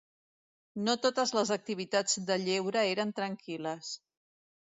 [0.87, 3.93] No totes les activitats de lleure eren tranquil·les.